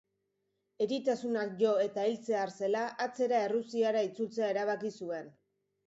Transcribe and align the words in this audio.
Eritasunak 0.85 1.51
jo 1.59 1.75
eta 1.85 2.07
hiltzear 2.11 2.55
zela, 2.57 2.83
atzera 3.07 3.45
Errusiara 3.51 4.05
itzultzea 4.11 4.53
erabaki 4.59 4.97
zuen. 5.03 5.35